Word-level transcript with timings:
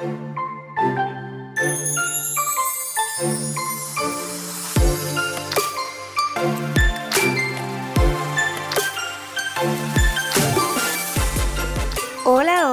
Hola, 0.00 0.12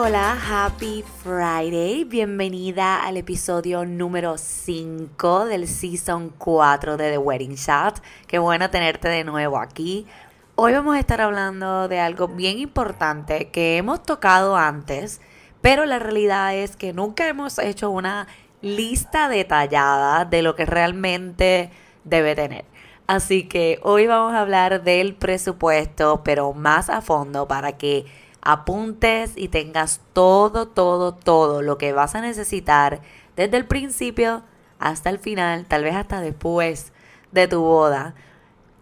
hola, 0.01 0.37
happy 0.39 1.03
Friday. 1.23 2.03
Bienvenida 2.03 3.03
al 3.03 3.17
episodio 3.17 3.85
número 3.85 4.37
5 4.37 5.45
del 5.45 5.67
season 5.67 6.29
4 6.29 6.95
de 6.97 7.09
The 7.09 7.17
Wedding 7.17 7.55
Chat. 7.55 8.01
Qué 8.27 8.37
bueno 8.37 8.69
tenerte 8.69 9.07
de 9.07 9.23
nuevo 9.23 9.57
aquí. 9.57 10.05
Hoy 10.53 10.73
vamos 10.73 10.95
a 10.95 10.99
estar 10.99 11.21
hablando 11.21 11.87
de 11.87 11.99
algo 11.99 12.27
bien 12.27 12.59
importante 12.59 13.49
que 13.49 13.77
hemos 13.77 14.03
tocado 14.03 14.55
antes, 14.55 15.21
pero 15.65 15.87
la 15.87 15.97
realidad 15.97 16.53
es 16.53 16.75
que 16.75 16.93
nunca 16.93 17.27
hemos 17.27 17.57
hecho 17.57 17.89
una 17.89 18.27
lista 18.61 19.27
detallada 19.29 20.23
de 20.23 20.43
lo 20.43 20.55
que 20.55 20.63
realmente 20.63 21.71
debe 22.03 22.35
tener. 22.35 22.65
Así 23.07 23.47
que 23.47 23.79
hoy 23.81 24.05
vamos 24.05 24.35
a 24.35 24.41
hablar 24.41 24.83
del 24.83 25.15
presupuesto, 25.15 26.21
pero 26.23 26.53
más 26.53 26.91
a 26.91 27.01
fondo 27.01 27.47
para 27.47 27.79
que 27.79 28.05
apuntes 28.43 29.31
y 29.35 29.47
tengas 29.47 30.01
todo, 30.13 30.67
todo, 30.67 31.15
todo 31.15 31.63
lo 31.63 31.79
que 31.79 31.93
vas 31.93 32.13
a 32.13 32.21
necesitar 32.21 33.01
desde 33.35 33.57
el 33.57 33.65
principio 33.65 34.43
hasta 34.77 35.09
el 35.09 35.17
final, 35.17 35.65
tal 35.65 35.83
vez 35.83 35.95
hasta 35.95 36.21
después 36.21 36.93
de 37.31 37.47
tu 37.47 37.61
boda, 37.61 38.13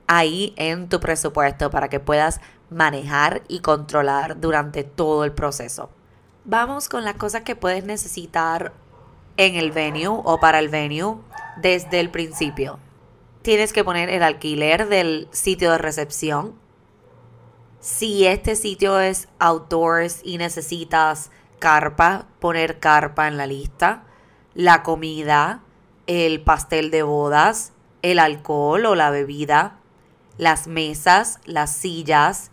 ahí 0.07 0.53
en 0.57 0.89
tu 0.89 0.99
presupuesto 0.99 1.69
para 1.69 1.87
que 1.87 2.01
puedas 2.01 2.41
manejar 2.69 3.41
y 3.47 3.59
controlar 3.59 4.41
durante 4.41 4.83
todo 4.83 5.23
el 5.23 5.31
proceso. 5.31 5.89
Vamos 6.45 6.89
con 6.89 7.05
las 7.05 7.15
cosas 7.15 7.43
que 7.43 7.55
puedes 7.55 7.85
necesitar 7.85 8.73
en 9.37 9.55
el 9.55 9.71
venue 9.71 10.07
o 10.09 10.39
para 10.41 10.59
el 10.59 10.67
venue 10.67 11.17
desde 11.55 12.01
el 12.01 12.09
principio. 12.09 12.79
Tienes 13.43 13.71
que 13.71 13.83
poner 13.83 14.09
el 14.09 14.23
alquiler 14.23 14.89
del 14.89 15.29
sitio 15.31 15.71
de 15.71 15.77
recepción, 15.77 16.55
si 17.79 18.25
este 18.25 18.55
sitio 18.55 18.99
es 18.99 19.27
outdoors 19.39 20.21
y 20.23 20.37
necesitas 20.37 21.31
carpa, 21.59 22.27
poner 22.39 22.79
carpa 22.79 23.27
en 23.27 23.35
la 23.35 23.45
lista. 23.45 24.03
La 24.53 24.83
comida, 24.83 25.61
el 26.07 26.41
pastel 26.41 26.91
de 26.91 27.03
bodas, 27.03 27.73
el 28.01 28.19
alcohol 28.19 28.85
o 28.85 28.95
la 28.95 29.09
bebida, 29.09 29.79
las 30.37 30.67
mesas, 30.67 31.39
las 31.43 31.73
sillas, 31.73 32.51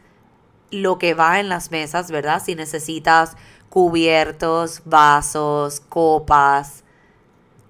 lo 0.72 0.98
que 0.98 1.14
va 1.14 1.38
en 1.38 1.48
las 1.48 1.70
mesas, 1.70 2.10
¿verdad? 2.10 2.42
Si 2.44 2.56
necesitas 2.56 3.36
cubiertos, 3.70 4.82
vasos, 4.84 5.80
copas, 5.80 6.84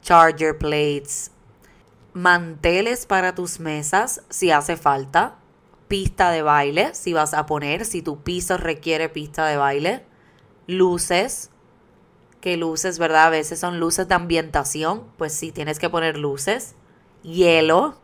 charger 0.03 0.59
plates, 0.59 1.31
manteles 2.13 3.07
para 3.07 3.35
tus 3.35 3.61
mesas 3.61 4.23
si 4.29 4.51
hace 4.51 4.77
falta 4.77 5.37
pista 5.87 6.31
de 6.31 6.43
baile, 6.43 6.95
si 6.95 7.13
vas 7.13 7.35
a 7.35 7.47
poner, 7.47 7.85
si 7.85 8.03
tu 8.03 8.23
piso 8.23 8.57
requiere 8.57 9.09
pista 9.09 9.47
de 9.47 9.57
baile, 9.57 10.05
luces, 10.67 11.51
que 12.41 12.57
luces, 12.57 12.99
¿verdad? 12.99 13.27
A 13.27 13.31
veces 13.31 13.59
son 13.59 13.81
luces 13.81 14.09
de 14.09 14.15
ambientación, 14.15 15.05
pues 15.19 15.33
sí, 15.33 15.53
tienes 15.53 15.79
que 15.79 15.91
poner 15.91 16.17
luces, 16.17 16.77
hielo, 17.23 17.97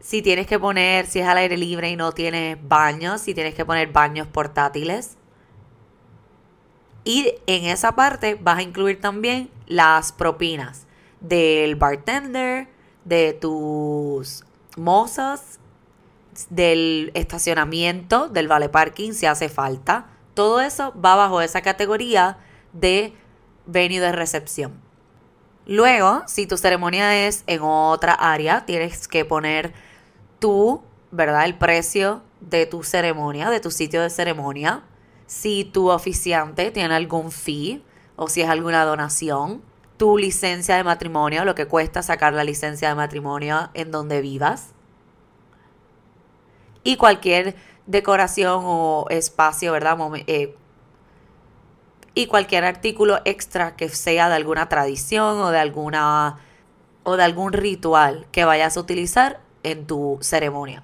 si 0.00 0.22
tienes 0.22 0.46
que 0.46 0.58
poner, 0.58 1.06
si 1.06 1.20
es 1.20 1.26
al 1.28 1.38
aire 1.38 1.56
libre 1.56 1.90
y 1.90 1.96
no 1.96 2.12
tienes 2.12 2.58
baños, 2.60 3.20
si 3.20 3.34
tienes 3.34 3.54
que 3.54 3.64
poner 3.64 3.92
baños 3.92 4.26
portátiles. 4.26 5.17
Y 7.08 7.36
en 7.46 7.64
esa 7.64 7.92
parte 7.92 8.34
vas 8.38 8.58
a 8.58 8.62
incluir 8.62 9.00
también 9.00 9.48
las 9.66 10.12
propinas 10.12 10.86
del 11.22 11.74
bartender, 11.74 12.68
de 13.06 13.32
tus 13.32 14.44
mozas 14.76 15.58
del 16.50 17.10
estacionamiento, 17.14 18.28
del 18.28 18.46
vale 18.46 18.68
parking 18.68 19.12
si 19.12 19.24
hace 19.24 19.48
falta. 19.48 20.08
Todo 20.34 20.60
eso 20.60 20.92
va 21.02 21.16
bajo 21.16 21.40
esa 21.40 21.62
categoría 21.62 22.36
de 22.74 23.14
venue 23.64 24.00
de 24.00 24.12
recepción. 24.12 24.78
Luego, 25.64 26.24
si 26.26 26.46
tu 26.46 26.58
ceremonia 26.58 27.26
es 27.26 27.42
en 27.46 27.62
otra 27.62 28.12
área, 28.12 28.66
tienes 28.66 29.08
que 29.08 29.24
poner 29.24 29.72
tú, 30.40 30.82
¿verdad? 31.10 31.46
El 31.46 31.54
precio 31.54 32.20
de 32.42 32.66
tu 32.66 32.82
ceremonia, 32.82 33.48
de 33.48 33.60
tu 33.60 33.70
sitio 33.70 34.02
de 34.02 34.10
ceremonia. 34.10 34.82
Si 35.28 35.64
tu 35.64 35.90
oficiante 35.90 36.72
tiene 36.72 36.96
algún 36.96 37.30
fee 37.30 37.84
o 38.16 38.26
si 38.26 38.40
es 38.40 38.48
alguna 38.48 38.84
donación. 38.84 39.62
Tu 39.96 40.18
licencia 40.18 40.76
de 40.76 40.82
matrimonio, 40.82 41.44
lo 41.44 41.54
que 41.54 41.66
cuesta 41.66 42.02
sacar 42.02 42.32
la 42.32 42.42
licencia 42.42 42.88
de 42.88 42.94
matrimonio 42.96 43.70
en 43.74 43.92
donde 43.92 44.20
vivas 44.20 44.74
y 46.88 46.96
cualquier 46.96 47.54
decoración 47.86 48.62
o 48.64 49.06
espacio, 49.10 49.72
¿verdad? 49.72 49.98
Eh, 50.26 50.54
y 52.14 52.26
cualquier 52.26 52.64
artículo 52.64 53.20
extra 53.26 53.76
que 53.76 53.88
sea 53.90 54.30
de 54.30 54.36
alguna 54.36 54.68
tradición 54.68 55.38
o 55.38 55.50
de 55.50 55.58
alguna 55.58 56.38
o 57.02 57.16
de 57.16 57.24
algún 57.24 57.52
ritual 57.52 58.26
que 58.32 58.44
vayas 58.44 58.76
a 58.76 58.80
utilizar 58.80 59.40
en 59.62 59.86
tu 59.86 60.18
ceremonia. 60.22 60.82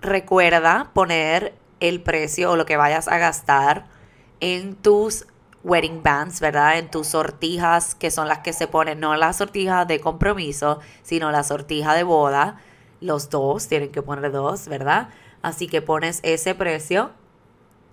Recuerda 0.00 0.90
poner 0.94 1.54
el 1.80 2.02
precio 2.02 2.52
o 2.52 2.56
lo 2.56 2.66
que 2.66 2.76
vayas 2.76 3.08
a 3.08 3.18
gastar 3.18 3.86
en 4.40 4.74
tus 4.76 5.26
wedding 5.62 6.02
bands, 6.02 6.40
¿verdad? 6.40 6.78
En 6.78 6.90
tus 6.90 7.08
sortijas, 7.08 7.94
que 7.94 8.10
son 8.10 8.28
las 8.28 8.38
que 8.38 8.52
se 8.52 8.66
ponen, 8.66 9.00
no 9.00 9.16
las 9.16 9.36
sortijas 9.36 9.86
de 9.86 10.00
compromiso, 10.00 10.80
sino 11.02 11.30
la 11.30 11.44
sortija 11.44 11.94
de 11.94 12.02
boda. 12.02 12.60
Los 13.00 13.30
dos, 13.30 13.68
tienen 13.68 13.90
que 13.90 14.02
poner 14.02 14.32
dos, 14.32 14.68
¿verdad? 14.68 15.08
Así 15.42 15.68
que 15.68 15.82
pones 15.82 16.20
ese 16.22 16.54
precio. 16.54 17.10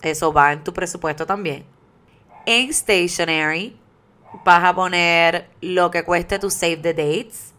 Eso 0.02 0.31
va 0.31 0.54
en 0.54 0.64
tu 0.64 0.74
presupuesto 0.74 1.25
también. 1.25 1.66
En 2.46 2.74
Stationery 2.74 3.78
vas 4.46 4.64
a 4.64 4.75
poner 4.75 5.50
lo 5.62 5.92
que 5.92 6.04
cueste 6.04 6.40
tu 6.40 6.50
Save 6.50 6.78
the 6.78 6.94
Dates. 6.94 7.54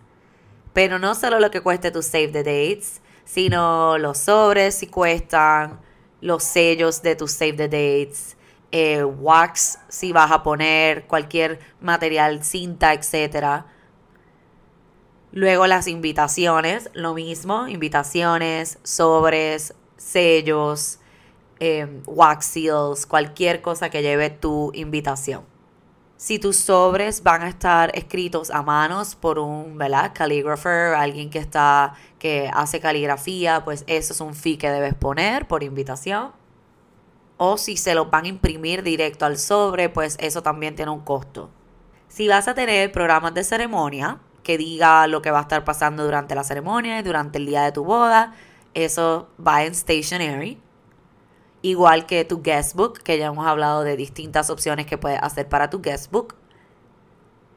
Pero 0.73 0.99
no 0.99 1.15
solo 1.15 1.41
lo 1.41 1.51
que 1.51 1.61
cueste 1.61 1.91
tu 1.91 2.03
Save 2.03 2.29
the 2.29 2.45
Dates, 2.45 3.01
sino 3.25 3.99
los 3.99 4.19
sobres 4.19 4.77
si 4.77 4.87
cuestan, 4.87 5.81
los 6.21 6.43
sellos 6.43 7.03
de 7.03 7.17
tu 7.17 7.29
Save 7.29 7.55
the 7.55 7.69
Dates, 7.69 8.37
eh, 8.73 9.03
wax 9.05 9.79
si 9.89 10.13
vas 10.13 10.31
a 10.31 10.43
poner, 10.43 11.07
cualquier 11.07 11.59
material, 11.81 12.45
cinta, 12.45 12.93
etcétera 12.93 13.67
Luego 15.33 15.67
las 15.67 15.87
invitaciones, 15.89 16.91
lo 16.95 17.13
mismo, 17.15 17.69
invitaciones, 17.69 18.79
sobres, 18.83 19.75
sellos, 19.99 21.01
em, 21.61 22.03
wax 22.07 22.47
seals, 22.47 23.05
cualquier 23.05 23.61
cosa 23.61 23.91
que 23.91 24.01
lleve 24.01 24.31
tu 24.31 24.71
invitación. 24.75 25.45
Si 26.19 26.41
tus 26.41 26.57
sobres 26.57 27.23
van 27.23 27.43
a 27.43 27.49
estar 27.49 27.93
escritos 27.95 28.51
a 28.51 28.63
manos 28.63 29.15
por 29.15 29.39
un, 29.39 29.79
¿verdad? 29.79 30.11
Calligrapher, 30.13 30.95
alguien 30.95 31.31
que 31.31 31.39
está, 31.39 31.95
que 32.19 32.51
hace 32.53 32.81
caligrafía, 32.81 33.65
pues 33.65 33.85
eso 33.87 34.13
es 34.13 34.21
un 34.21 34.35
fee 34.35 34.59
que 34.59 34.69
debes 34.69 34.95
poner 34.95 35.47
por 35.47 35.63
invitación. 35.63 36.33
O 37.37 37.57
si 37.57 37.77
se 37.77 37.95
lo 37.95 38.07
van 38.07 38.25
a 38.25 38.29
imprimir 38.29 38.83
directo 38.83 39.27
al 39.27 39.39
sobre, 39.39 39.91
pues 39.91 40.17
eso 40.19 40.43
también 40.43 40.75
tiene 40.75 40.91
un 40.91 41.01
costo. 41.01 41.51
Si 42.09 42.27
vas 42.27 42.49
a 42.49 42.55
tener 42.55 42.91
programas 42.91 43.33
de 43.35 43.45
ceremonia, 43.45 44.19
que 44.43 44.59
diga 44.59 45.07
lo 45.07 45.23
que 45.23 45.31
va 45.31 45.39
a 45.39 45.43
estar 45.43 45.63
pasando 45.63 46.05
durante 46.05 46.35
la 46.35 46.43
ceremonia 46.43 46.99
y 46.99 47.03
durante 47.05 47.39
el 47.39 47.47
día 47.47 47.63
de 47.63 47.71
tu 47.71 47.85
boda. 47.85 48.35
Eso 48.75 49.29
va 49.39 49.63
en 49.63 49.75
stationery. 49.75 50.61
Igual 51.63 52.07
que 52.07 52.25
tu 52.25 52.43
guestbook, 52.43 52.99
que 52.99 53.19
ya 53.19 53.27
hemos 53.27 53.47
hablado 53.47 53.83
de 53.83 53.97
distintas 53.97 54.51
opciones 54.51 54.87
que 54.87 54.99
puedes 54.99 55.21
hacer 55.23 55.49
para 55.49 55.71
tu 55.71 55.81
guestbook. 55.81 56.35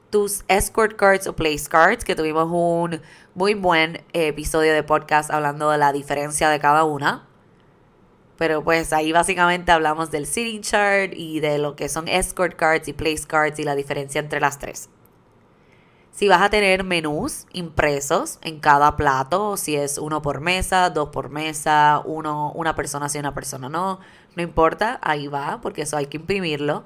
Tus 0.10 0.44
escort 0.48 0.98
cards 0.98 1.28
o 1.28 1.36
place 1.36 1.70
cards, 1.70 2.04
que 2.04 2.16
tuvimos 2.16 2.48
un 2.52 3.02
muy 3.36 3.54
buen 3.54 4.04
episodio 4.14 4.74
de 4.74 4.84
podcast 4.84 5.32
hablando 5.32 5.70
de 5.70 5.78
la 5.78 5.94
diferencia 5.94 6.50
de 6.50 6.60
cada 6.60 6.84
una. 6.84 7.28
Pero 8.38 8.64
pues 8.64 8.92
ahí 8.92 9.12
básicamente 9.12 9.72
hablamos 9.72 10.10
del 10.10 10.26
sitting 10.26 10.62
chart 10.62 11.14
y 11.16 11.40
de 11.40 11.60
lo 11.60 11.76
que 11.76 11.88
son 11.88 12.08
escort 12.08 12.56
cards 12.56 12.88
y 12.88 12.94
place 12.94 13.26
cards 13.28 13.60
y 13.60 13.64
la 13.64 13.76
diferencia 13.76 14.20
entre 14.20 14.40
las 14.40 14.58
tres 14.58 14.90
si 16.12 16.28
vas 16.28 16.42
a 16.42 16.50
tener 16.50 16.84
menús 16.84 17.48
impresos 17.54 18.38
en 18.42 18.60
cada 18.60 18.96
plato, 18.98 19.56
si 19.58 19.76
es 19.76 19.98
uno 19.98 20.22
por 20.22 20.42
mesa, 20.42 20.90
dos 20.90 21.10
por 21.10 21.30
mesa, 21.30 22.02
uno, 22.06 22.52
una 22.54 22.76
persona 22.76 23.08
sí, 23.08 23.18
una 23.18 23.34
persona 23.34 23.70
no, 23.70 24.00
no 24.36 24.44
importa, 24.44 25.00
ahí 25.02 25.28
va, 25.28 25.60
porque 25.62 25.84
eso 25.84 25.98
hay 25.98 26.08
que 26.08 26.18
imprimirlo. 26.18 26.84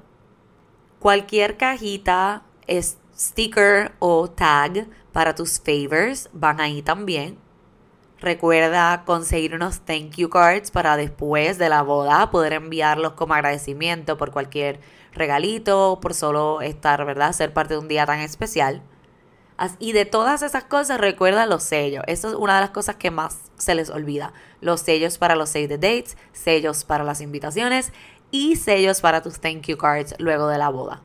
Cualquier 1.00 1.56
cajita, 1.56 2.44
sticker 3.16 3.92
o 3.98 4.30
tag 4.30 4.86
para 5.12 5.34
tus 5.34 5.60
favors 5.60 6.28
van 6.32 6.60
ahí 6.60 6.82
también. 6.82 7.38
Recuerda 8.20 9.04
conseguir 9.04 9.54
unos 9.54 9.80
thank 9.80 10.16
you 10.16 10.30
cards 10.30 10.70
para 10.70 10.96
después 10.96 11.58
de 11.58 11.68
la 11.68 11.82
boda 11.82 12.30
poder 12.30 12.54
enviarlos 12.54 13.12
como 13.12 13.34
agradecimiento 13.34 14.16
por 14.16 14.30
cualquier 14.30 14.80
regalito, 15.12 15.98
por 16.00 16.14
solo 16.14 16.60
estar, 16.62 17.04
¿verdad? 17.04 17.32
Ser 17.32 17.52
parte 17.52 17.74
de 17.74 17.80
un 17.80 17.88
día 17.88 18.06
tan 18.06 18.20
especial. 18.20 18.82
Y 19.78 19.92
de 19.92 20.04
todas 20.04 20.42
esas 20.42 20.64
cosas, 20.64 21.00
recuerda 21.00 21.46
los 21.46 21.62
sellos. 21.62 22.04
Eso 22.06 22.28
es 22.28 22.34
una 22.34 22.56
de 22.56 22.60
las 22.60 22.70
cosas 22.70 22.96
que 22.96 23.10
más 23.10 23.38
se 23.56 23.74
les 23.74 23.90
olvida. 23.90 24.32
Los 24.60 24.80
sellos 24.80 25.18
para 25.18 25.36
los 25.36 25.50
save 25.50 25.68
the 25.68 25.78
dates, 25.78 26.16
sellos 26.32 26.84
para 26.84 27.04
las 27.04 27.20
invitaciones 27.20 27.92
y 28.30 28.56
sellos 28.56 29.00
para 29.00 29.22
tus 29.22 29.40
thank 29.40 29.62
you 29.66 29.76
cards 29.76 30.14
luego 30.18 30.48
de 30.48 30.58
la 30.58 30.68
boda. 30.68 31.02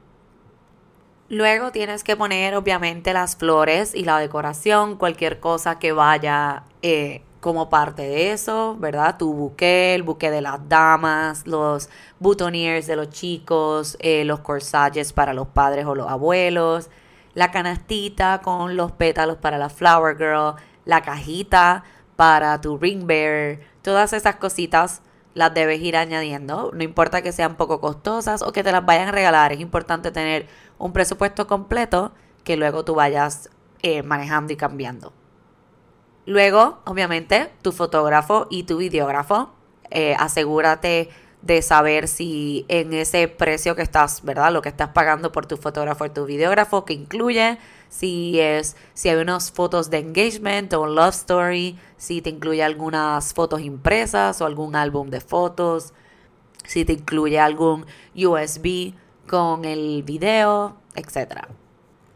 Luego 1.29 1.71
tienes 1.71 2.03
que 2.03 2.17
poner 2.17 2.55
obviamente 2.55 3.13
las 3.13 3.37
flores 3.37 3.95
y 3.95 4.03
la 4.03 4.19
decoración, 4.19 4.97
cualquier 4.97 5.39
cosa 5.39 5.79
que 5.79 5.93
vaya 5.93 6.63
eh, 6.81 7.23
como 7.39 7.69
parte 7.69 8.01
de 8.01 8.33
eso, 8.33 8.75
¿verdad? 8.77 9.15
Tu 9.17 9.33
buque, 9.33 9.95
el 9.95 10.03
buque 10.03 10.29
de 10.29 10.41
las 10.41 10.67
damas, 10.67 11.47
los 11.47 11.89
boutonnières 12.19 12.85
de 12.85 12.97
los 12.97 13.09
chicos, 13.11 13.95
eh, 14.01 14.25
los 14.25 14.41
corsages 14.41 15.13
para 15.13 15.33
los 15.33 15.47
padres 15.47 15.85
o 15.85 15.95
los 15.95 16.09
abuelos, 16.09 16.89
la 17.33 17.51
canastita 17.51 18.41
con 18.41 18.75
los 18.75 18.91
pétalos 18.91 19.37
para 19.37 19.57
la 19.57 19.69
flower 19.69 20.17
girl, 20.17 20.55
la 20.85 21.01
cajita 21.01 21.83
para 22.15 22.59
tu 22.61 22.77
ring 22.77 23.05
bearer, 23.05 23.61
todas 23.81 24.13
esas 24.13 24.35
cositas 24.35 25.01
las 25.33 25.53
debes 25.53 25.81
ir 25.81 25.95
añadiendo. 25.95 26.71
No 26.73 26.83
importa 26.83 27.21
que 27.21 27.31
sean 27.31 27.55
poco 27.55 27.79
costosas 27.79 28.41
o 28.41 28.51
que 28.51 28.63
te 28.63 28.71
las 28.71 28.85
vayan 28.85 29.09
a 29.09 29.11
regalar, 29.11 29.53
es 29.53 29.59
importante 29.59 30.11
tener 30.11 30.47
un 30.77 30.93
presupuesto 30.93 31.47
completo 31.47 32.11
que 32.43 32.57
luego 32.57 32.83
tú 32.83 32.95
vayas 32.95 33.49
eh, 33.81 34.03
manejando 34.03 34.53
y 34.53 34.57
cambiando. 34.57 35.13
Luego, 36.25 36.79
obviamente, 36.85 37.51
tu 37.61 37.71
fotógrafo 37.71 38.47
y 38.49 38.63
tu 38.63 38.77
videógrafo. 38.77 39.51
Eh, 39.89 40.15
asegúrate 40.17 41.09
de 41.41 41.61
saber 41.61 42.07
si 42.07 42.65
en 42.67 42.93
ese 42.93 43.27
precio 43.27 43.75
que 43.75 43.81
estás, 43.81 44.23
¿verdad? 44.23 44.53
Lo 44.53 44.61
que 44.61 44.69
estás 44.69 44.89
pagando 44.89 45.31
por 45.31 45.45
tu 45.47 45.57
fotógrafo 45.57 46.05
y 46.05 46.09
tu 46.11 46.25
videógrafo, 46.25 46.85
que 46.85 46.93
incluye, 46.93 47.57
si 47.89 48.39
es, 48.39 48.75
si 48.93 49.09
hay 49.09 49.17
unas 49.17 49.51
fotos 49.51 49.89
de 49.89 49.99
engagement 49.99 50.71
o 50.73 50.85
love 50.85 51.15
story, 51.15 51.79
si 51.97 52.21
te 52.21 52.29
incluye 52.29 52.63
algunas 52.63 53.33
fotos 53.33 53.61
impresas 53.61 54.41
o 54.41 54.45
algún 54.45 54.75
álbum 54.75 55.09
de 55.09 55.19
fotos, 55.19 55.93
si 56.65 56.85
te 56.85 56.93
incluye 56.93 57.39
algún 57.39 57.85
USB 58.15 58.93
con 59.27 59.65
el 59.65 60.03
video, 60.03 60.77
etc. 60.95 61.47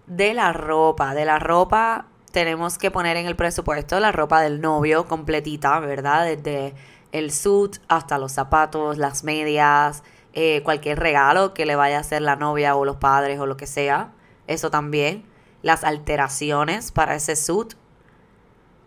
De 0.05 0.33
la 0.35 0.53
ropa, 0.53 1.15
de 1.15 1.25
la 1.25 1.39
ropa 1.39 2.07
tenemos 2.31 2.77
que 2.77 2.91
poner 2.91 3.15
en 3.15 3.27
el 3.27 3.37
presupuesto 3.37 3.97
la 4.01 4.11
ropa 4.11 4.41
del 4.41 4.59
novio 4.59 5.07
completita, 5.07 5.79
¿verdad? 5.79 6.25
Desde 6.25 6.75
el 7.11 7.31
suit 7.31 7.77
hasta 7.87 8.17
los 8.17 8.33
zapatos, 8.33 8.97
las 8.97 9.23
medias, 9.23 10.03
eh, 10.33 10.61
cualquier 10.63 10.99
regalo 10.99 11.53
que 11.53 11.65
le 11.65 11.77
vaya 11.77 11.97
a 11.97 12.01
hacer 12.01 12.21
la 12.21 12.35
novia 12.35 12.75
o 12.75 12.83
los 12.83 12.97
padres 12.97 13.39
o 13.39 13.45
lo 13.45 13.55
que 13.55 13.67
sea. 13.67 14.11
Eso 14.47 14.69
también. 14.69 15.25
Las 15.61 15.83
alteraciones 15.83 16.91
para 16.91 17.15
ese 17.15 17.35
suit. 17.35 17.73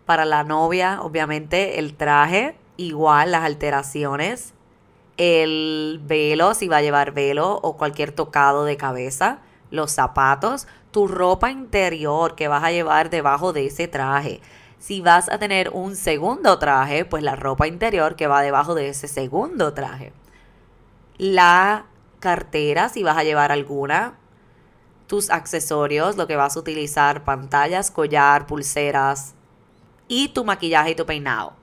Para 0.05 0.25
la 0.25 0.43
novia, 0.43 1.01
obviamente, 1.01 1.79
el 1.79 1.95
traje. 1.95 2.55
Igual 2.77 3.31
las 3.31 3.43
alteraciones. 3.43 4.53
El 5.17 5.99
velo, 6.03 6.53
si 6.53 6.67
va 6.67 6.77
a 6.77 6.81
llevar 6.81 7.11
velo 7.11 7.59
o 7.63 7.77
cualquier 7.77 8.11
tocado 8.11 8.63
de 8.63 8.77
cabeza. 8.77 9.39
Los 9.71 9.91
zapatos. 9.91 10.67
Tu 10.91 11.07
ropa 11.07 11.49
interior 11.49 12.35
que 12.35 12.47
vas 12.47 12.63
a 12.63 12.71
llevar 12.71 13.09
debajo 13.09 13.53
de 13.53 13.65
ese 13.65 13.87
traje 13.87 14.39
si 14.79 15.01
vas 15.01 15.29
a 15.29 15.37
tener 15.37 15.69
un 15.73 15.95
segundo 15.95 16.57
traje, 16.57 17.03
pues 17.03 17.21
la 17.21 17.35
ropa 17.35 17.67
interior 17.67 18.15
que 18.15 18.27
va 18.27 18.41
debajo 18.41 18.75
de 18.75 18.89
ese 18.89 19.09
segundo 19.09 19.73
traje. 19.73 20.13
La 21.17 21.85
cartera, 22.21 22.87
si 22.87 23.03
vas 23.03 23.17
a 23.17 23.23
llevar 23.23 23.51
alguna. 23.51 24.15
Tus 25.05 25.29
accesorios, 25.31 26.15
lo 26.15 26.27
que 26.27 26.37
vas 26.37 26.55
a 26.55 26.59
utilizar, 26.59 27.25
pantallas, 27.25 27.91
collar, 27.91 28.47
pulseras. 28.47 29.35
Y 30.07 30.29
tu 30.29 30.45
maquillaje 30.45 30.91
y 30.91 30.95
tu 30.95 31.05
peinado. 31.05 31.53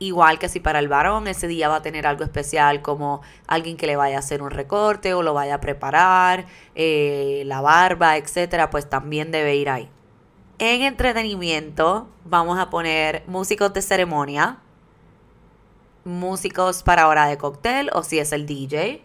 Igual 0.00 0.38
que 0.38 0.48
si 0.48 0.58
para 0.60 0.78
el 0.78 0.88
varón 0.88 1.28
ese 1.28 1.46
día 1.46 1.68
va 1.68 1.76
a 1.76 1.82
tener 1.82 2.06
algo 2.06 2.24
especial 2.24 2.82
como 2.82 3.20
alguien 3.46 3.76
que 3.76 3.86
le 3.86 3.96
vaya 3.96 4.16
a 4.16 4.20
hacer 4.20 4.42
un 4.42 4.50
recorte 4.50 5.12
o 5.14 5.22
lo 5.22 5.34
vaya 5.34 5.56
a 5.56 5.60
preparar, 5.60 6.46
eh, 6.74 7.42
la 7.44 7.60
barba, 7.60 8.16
etcétera, 8.16 8.70
pues 8.70 8.88
también 8.88 9.30
debe 9.30 9.56
ir 9.56 9.68
ahí. 9.68 9.90
En 10.62 10.82
entretenimiento 10.82 12.06
vamos 12.26 12.58
a 12.58 12.68
poner 12.68 13.24
músicos 13.26 13.72
de 13.72 13.80
ceremonia, 13.80 14.58
músicos 16.04 16.82
para 16.82 17.08
hora 17.08 17.24
de 17.28 17.38
cóctel 17.38 17.88
o 17.94 18.02
si 18.02 18.18
es 18.18 18.30
el 18.34 18.44
DJ, 18.44 19.02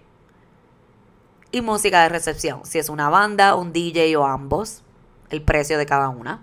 y 1.53 1.61
música 1.61 2.03
de 2.03 2.09
recepción, 2.09 2.65
si 2.65 2.77
es 2.77 2.89
una 2.89 3.09
banda, 3.09 3.55
un 3.55 3.71
DJ 3.71 4.17
o 4.17 4.25
ambos, 4.25 4.83
el 5.29 5.41
precio 5.41 5.77
de 5.77 5.85
cada 5.85 6.09
una. 6.09 6.41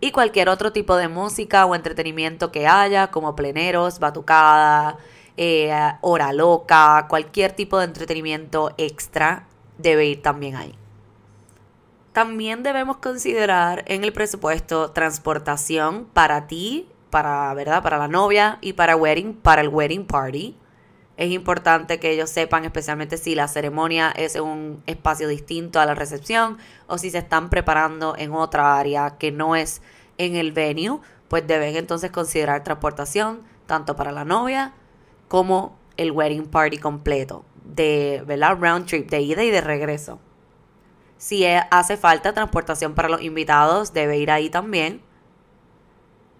Y 0.00 0.10
cualquier 0.10 0.48
otro 0.48 0.72
tipo 0.72 0.96
de 0.96 1.06
música 1.06 1.64
o 1.64 1.76
entretenimiento 1.76 2.50
que 2.50 2.66
haya, 2.66 3.12
como 3.12 3.36
pleneros, 3.36 4.00
batucada, 4.00 4.98
eh, 5.36 5.72
hora 6.00 6.32
loca, 6.32 7.06
cualquier 7.08 7.52
tipo 7.52 7.78
de 7.78 7.84
entretenimiento 7.84 8.74
extra 8.78 9.46
debe 9.78 10.06
ir 10.06 10.22
también 10.22 10.56
ahí. 10.56 10.74
También 12.16 12.62
debemos 12.62 12.96
considerar 12.96 13.84
en 13.88 14.02
el 14.02 14.10
presupuesto 14.10 14.90
transportación 14.92 16.06
para 16.14 16.46
ti, 16.46 16.88
para, 17.10 17.52
¿verdad? 17.52 17.82
Para 17.82 17.98
la 17.98 18.08
novia 18.08 18.56
y 18.62 18.72
para 18.72 18.96
wedding, 18.96 19.34
para 19.34 19.60
el 19.60 19.68
wedding 19.68 20.06
party. 20.06 20.56
Es 21.18 21.30
importante 21.30 22.00
que 22.00 22.12
ellos 22.12 22.30
sepan, 22.30 22.64
especialmente 22.64 23.18
si 23.18 23.34
la 23.34 23.48
ceremonia 23.48 24.14
es 24.16 24.34
en 24.34 24.44
un 24.44 24.82
espacio 24.86 25.28
distinto 25.28 25.78
a 25.78 25.84
la 25.84 25.94
recepción 25.94 26.56
o 26.86 26.96
si 26.96 27.10
se 27.10 27.18
están 27.18 27.50
preparando 27.50 28.14
en 28.16 28.32
otra 28.32 28.78
área 28.78 29.18
que 29.18 29.30
no 29.30 29.54
es 29.54 29.82
en 30.16 30.36
el 30.36 30.52
venue, 30.52 31.00
pues 31.28 31.46
deben 31.46 31.76
entonces 31.76 32.10
considerar 32.12 32.64
transportación 32.64 33.42
tanto 33.66 33.94
para 33.94 34.10
la 34.10 34.24
novia 34.24 34.72
como 35.28 35.76
el 35.98 36.12
wedding 36.12 36.46
party 36.46 36.78
completo, 36.78 37.44
de, 37.62 38.24
¿verdad? 38.26 38.56
Round 38.58 38.86
trip, 38.86 39.10
de 39.10 39.20
ida 39.20 39.44
y 39.44 39.50
de 39.50 39.60
regreso. 39.60 40.18
Si 41.18 41.44
e, 41.44 41.62
hace 41.70 41.96
falta 41.96 42.32
transportación 42.32 42.94
para 42.94 43.08
los 43.08 43.22
invitados, 43.22 43.92
debe 43.92 44.18
ir 44.18 44.30
ahí 44.30 44.50
también. 44.50 45.00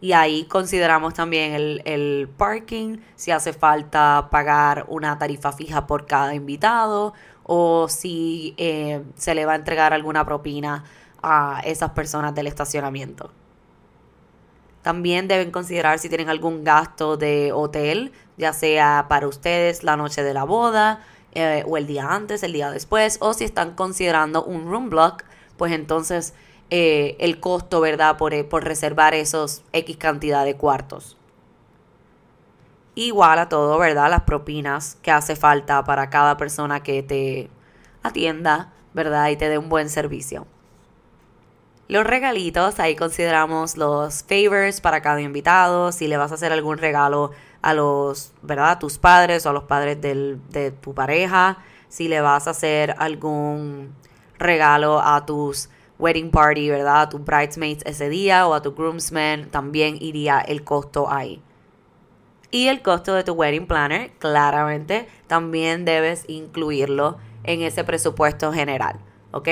Y 0.00 0.12
ahí 0.12 0.44
consideramos 0.44 1.14
también 1.14 1.80
el, 1.84 2.28
parking, 2.36 2.98
si 3.14 3.30
hace 3.30 3.52
falta 3.52 4.28
pagar 4.30 4.84
una 4.88 5.18
tarifa 5.18 5.52
fija 5.52 5.86
por 5.86 6.06
cada 6.06 6.34
invitado 6.34 7.14
o 7.44 7.88
si 7.88 8.54
eh, 8.58 9.02
se 9.16 9.34
le 9.34 9.46
va 9.46 9.52
a 9.52 9.56
entregar 9.56 9.94
alguna 9.94 10.24
propina 10.26 10.84
a 11.22 11.60
esas 11.64 11.90
personas 11.90 12.34
del 12.34 12.46
estacionamiento. 12.46 13.30
También 14.82 15.26
deben 15.26 15.50
considerar 15.50 15.98
si 15.98 16.08
tienen 16.08 16.28
algún 16.28 16.62
gasto 16.62 17.16
de 17.16 17.50
hotel, 17.52 18.12
ya 18.36 18.52
sea 18.52 19.06
para 19.08 19.26
ustedes 19.26 19.82
la 19.82 19.96
noche 19.96 20.22
de 20.22 20.34
la 20.34 20.44
boda, 20.44 21.00
eh, 21.36 21.64
o 21.66 21.76
el 21.76 21.86
día 21.86 22.06
antes, 22.08 22.42
el 22.42 22.54
día 22.54 22.70
después, 22.70 23.18
o 23.20 23.34
si 23.34 23.44
están 23.44 23.74
considerando 23.74 24.42
un 24.42 24.70
room 24.70 24.88
block, 24.88 25.22
pues 25.58 25.70
entonces 25.72 26.32
eh, 26.70 27.14
el 27.20 27.40
costo, 27.40 27.82
¿verdad? 27.82 28.16
Por, 28.16 28.32
eh, 28.32 28.42
por 28.42 28.64
reservar 28.64 29.12
esos 29.12 29.62
X 29.72 29.98
cantidad 29.98 30.46
de 30.46 30.56
cuartos. 30.56 31.18
Igual 32.94 33.38
a 33.38 33.50
todo, 33.50 33.78
¿verdad? 33.78 34.08
Las 34.08 34.22
propinas 34.22 34.96
que 35.02 35.10
hace 35.10 35.36
falta 35.36 35.84
para 35.84 36.08
cada 36.08 36.38
persona 36.38 36.82
que 36.82 37.02
te 37.02 37.50
atienda, 38.02 38.72
¿verdad? 38.94 39.28
Y 39.28 39.36
te 39.36 39.50
dé 39.50 39.58
un 39.58 39.68
buen 39.68 39.90
servicio. 39.90 40.46
Los 41.86 42.06
regalitos, 42.06 42.80
ahí 42.80 42.96
consideramos 42.96 43.76
los 43.76 44.24
favors 44.24 44.80
para 44.80 45.02
cada 45.02 45.20
invitado, 45.20 45.92
si 45.92 46.08
le 46.08 46.16
vas 46.16 46.32
a 46.32 46.36
hacer 46.36 46.50
algún 46.50 46.78
regalo 46.78 47.32
a 47.66 47.74
los, 47.74 48.32
¿verdad? 48.42 48.70
A 48.70 48.78
tus 48.78 48.96
padres 48.96 49.44
o 49.44 49.50
a 49.50 49.52
los 49.52 49.64
padres 49.64 50.00
de 50.00 50.70
tu 50.80 50.94
pareja, 50.94 51.58
si 51.88 52.06
le 52.06 52.20
vas 52.20 52.46
a 52.46 52.50
hacer 52.50 52.94
algún 52.98 53.92
regalo 54.38 55.00
a 55.00 55.26
tus 55.26 55.68
wedding 55.98 56.30
party, 56.30 56.70
¿verdad? 56.70 57.00
A 57.02 57.08
tus 57.08 57.24
bridesmaids 57.24 57.82
ese 57.84 58.08
día 58.08 58.46
o 58.46 58.54
a 58.54 58.62
tu 58.62 58.72
groomsmen, 58.74 59.50
también 59.50 59.98
iría 60.00 60.38
el 60.38 60.62
costo 60.62 61.10
ahí. 61.10 61.42
Y 62.52 62.68
el 62.68 62.82
costo 62.82 63.14
de 63.14 63.24
tu 63.24 63.32
wedding 63.32 63.66
planner, 63.66 64.12
claramente, 64.20 65.08
también 65.26 65.84
debes 65.84 66.24
incluirlo 66.28 67.18
en 67.42 67.62
ese 67.62 67.82
presupuesto 67.82 68.52
general, 68.52 69.00
¿ok? 69.32 69.48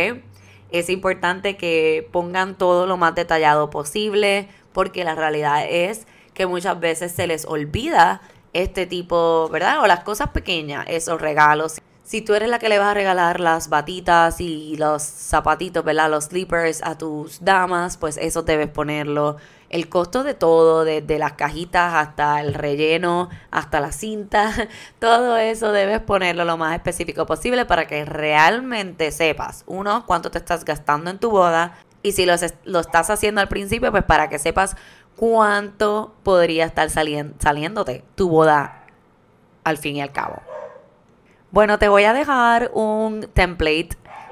Es 0.70 0.88
importante 0.88 1.56
que 1.56 2.08
pongan 2.12 2.56
todo 2.56 2.86
lo 2.86 2.96
más 2.96 3.16
detallado 3.16 3.70
posible 3.70 4.48
porque 4.72 5.02
la 5.02 5.16
realidad 5.16 5.66
es 5.68 6.06
que 6.34 6.46
muchas 6.46 6.78
veces 6.78 7.12
se 7.12 7.26
les 7.26 7.46
olvida 7.46 8.20
este 8.52 8.86
tipo, 8.86 9.48
¿verdad? 9.50 9.82
O 9.82 9.86
las 9.86 10.00
cosas 10.00 10.30
pequeñas, 10.30 10.84
esos 10.88 11.20
regalos. 11.20 11.80
Si 12.02 12.20
tú 12.20 12.34
eres 12.34 12.50
la 12.50 12.58
que 12.58 12.68
le 12.68 12.78
vas 12.78 12.88
a 12.88 12.94
regalar 12.94 13.40
las 13.40 13.70
batitas 13.70 14.40
y 14.40 14.76
los 14.76 15.02
zapatitos, 15.02 15.82
¿verdad? 15.84 16.10
Los 16.10 16.24
slippers 16.24 16.82
a 16.82 16.98
tus 16.98 17.42
damas, 17.42 17.96
pues 17.96 18.18
eso 18.18 18.42
debes 18.42 18.68
ponerlo. 18.68 19.36
El 19.70 19.88
costo 19.88 20.22
de 20.22 20.34
todo, 20.34 20.84
desde 20.84 21.18
las 21.18 21.32
cajitas 21.32 21.94
hasta 21.94 22.40
el 22.40 22.54
relleno, 22.54 23.30
hasta 23.50 23.80
la 23.80 23.90
cinta, 23.90 24.52
todo 24.98 25.38
eso 25.38 25.72
debes 25.72 26.00
ponerlo 26.00 26.44
lo 26.44 26.58
más 26.58 26.74
específico 26.74 27.26
posible 27.26 27.64
para 27.64 27.86
que 27.86 28.04
realmente 28.04 29.10
sepas, 29.10 29.64
uno, 29.66 30.04
cuánto 30.06 30.30
te 30.30 30.38
estás 30.38 30.64
gastando 30.64 31.10
en 31.10 31.18
tu 31.18 31.30
boda 31.30 31.74
y 32.04 32.12
si 32.12 32.26
lo, 32.26 32.34
estás 32.34 33.08
haciendo 33.08 33.40
al 33.40 33.48
principio, 33.48 33.90
pues 33.90 34.04
para 34.04 34.28
que 34.28 34.38
sepas 34.38 34.76
cuánto 35.16 36.14
podría 36.22 36.64
estar 36.66 36.90
saliéndote 36.90 38.04
tu 38.14 38.28
boda 38.28 38.84
al 39.64 39.78
fin 39.78 39.96
y 39.96 40.02
al 40.02 40.12
cabo. 40.12 40.42
Bueno, 41.50 41.78
te 41.78 41.88
voy 41.88 42.04
a 42.04 42.12
dejar 42.12 42.70
un 42.74 43.28
template 43.32 43.90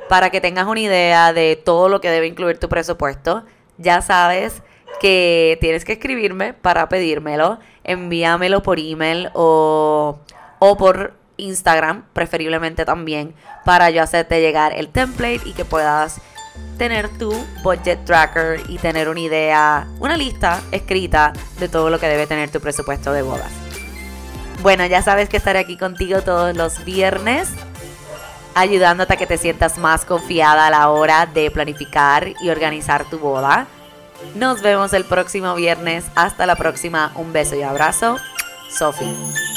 para 0.08 0.30
que 0.30 0.40
tengas 0.40 0.66
una 0.66 0.80
idea 0.80 1.32
de 1.32 1.56
todo 1.56 1.88
lo 1.88 2.00
que 2.00 2.10
debe 2.10 2.26
incluir 2.26 2.58
tu 2.58 2.68
presupuesto. 2.68 3.44
Ya 3.78 4.02
sabes 4.02 4.62
que 5.00 5.56
tienes 5.60 5.84
que 5.84 5.92
escribirme 5.92 6.52
para 6.52 6.88
pedírmelo. 6.88 7.58
Envíamelo 7.84 8.62
por 8.62 8.78
email 8.78 9.30
o, 9.34 10.18
o 10.58 10.76
por 10.76 11.14
Instagram, 11.36 12.04
preferiblemente 12.12 12.84
también, 12.84 13.34
para 13.64 13.90
yo 13.90 14.02
hacerte 14.02 14.40
llegar 14.40 14.72
el 14.76 14.88
template 14.88 15.42
y 15.44 15.52
que 15.52 15.64
puedas 15.64 16.20
tener 16.78 17.09
tu 17.18 17.32
budget 17.62 18.04
tracker 18.04 18.61
y 18.68 18.78
tener 18.78 19.09
una 19.09 19.21
idea, 19.21 19.87
una 20.00 20.16
lista 20.16 20.61
escrita 20.73 21.32
de 21.59 21.68
todo 21.68 21.90
lo 21.90 22.00
que 22.00 22.09
debe 22.09 22.26
tener 22.26 22.50
tu 22.50 22.61
presupuesto 22.61 23.12
de 23.12 23.23
bodas. 23.23 23.50
Bueno, 24.62 24.87
ya 24.87 25.02
sabes 25.02 25.28
que 25.28 25.37
estaré 25.37 25.59
aquí 25.59 25.76
contigo 25.76 26.23
todos 26.23 26.56
los 26.56 26.85
viernes, 26.85 27.49
ayudándote 28.54 29.14
a 29.14 29.16
que 29.16 29.26
te 29.26 29.38
sientas 29.38 29.78
más 29.78 30.04
confiada 30.04 30.68
a 30.68 30.71
la 30.71 30.88
hora 30.90 31.26
de 31.26 31.50
planificar 31.50 32.32
y 32.40 32.49
organizar 32.49 33.04
tu 33.04 33.18
boda. 33.18 33.66
Nos 34.35 34.62
vemos 34.62 34.92
el 34.92 35.04
próximo 35.04 35.54
viernes. 35.54 36.04
Hasta 36.14 36.47
la 36.47 36.56
próxima. 36.56 37.12
Un 37.16 37.32
beso 37.32 37.56
y 37.56 37.62
abrazo. 37.62 38.18
Sophie. 38.71 39.51